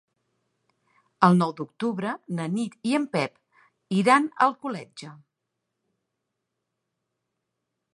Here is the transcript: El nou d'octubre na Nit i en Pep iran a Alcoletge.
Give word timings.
El 1.27 1.37
nou 1.41 1.53
d'octubre 1.59 2.15
na 2.39 2.47
Nit 2.55 2.79
i 2.93 2.95
en 3.01 3.07
Pep 3.17 3.63
iran 4.01 4.29
a 4.31 4.49
Alcoletge. 4.49 5.15